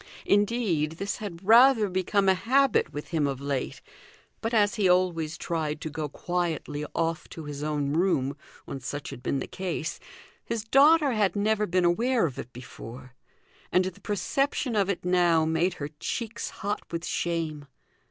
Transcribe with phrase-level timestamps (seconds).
[0.25, 3.83] Indeed, this had rather become a habit with him of late;
[4.41, 8.35] but as he always tried to go quietly off to his own room
[8.65, 9.99] when such had been the case,
[10.43, 13.13] his daughter had never been aware of it before,
[13.71, 17.67] and the perception of it now made her cheeks hot with shame.